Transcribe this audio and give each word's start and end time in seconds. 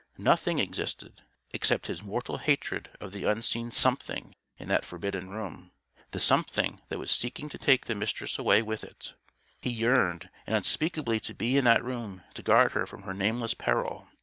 Nothing 0.17 0.57
existed; 0.57 1.21
except 1.53 1.85
his 1.85 2.01
mortal 2.01 2.39
hatred 2.39 2.89
of 2.99 3.11
the 3.11 3.25
unseen 3.25 3.69
Something 3.71 4.33
in 4.57 4.67
that 4.69 4.83
forbidden 4.83 5.29
room 5.29 5.69
the 6.09 6.19
Something 6.19 6.81
that 6.89 6.97
was 6.97 7.11
seeking 7.11 7.49
to 7.49 7.59
take 7.59 7.85
the 7.85 7.93
Mistress 7.93 8.39
away 8.39 8.63
with 8.63 8.83
It. 8.83 9.13
He 9.61 9.69
yearned 9.69 10.31
unspeakably 10.47 11.19
to 11.19 11.35
be 11.35 11.55
in 11.55 11.65
that 11.65 11.83
room 11.85 12.23
to 12.33 12.41
guard 12.41 12.71
her 12.71 12.87
from 12.87 13.03
her 13.03 13.13
nameless 13.13 13.53
Peril. 13.53 14.07